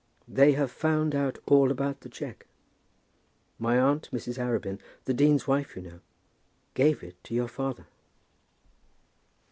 They 0.27 0.53
have 0.53 0.71
found 0.71 1.13
out 1.13 1.37
all 1.45 1.69
about 1.69 1.99
the 2.01 2.09
cheque. 2.09 2.47
My 3.59 3.79
aunt, 3.79 4.09
Mrs. 4.11 4.39
Arabin, 4.39 4.79
the 5.05 5.13
dean's 5.13 5.47
wife, 5.47 5.75
you 5.75 5.83
know, 5.83 5.99
she 5.99 5.99
gave 6.73 7.03
it 7.03 7.23
to 7.25 7.35
your 7.35 7.47
father." 7.47 7.85